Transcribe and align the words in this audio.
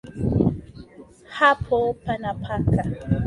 Hapo 1.37 1.77
pana 2.03 2.31
paka. 2.43 2.81